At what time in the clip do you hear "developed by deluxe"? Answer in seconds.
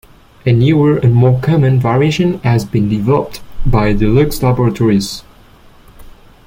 2.89-4.41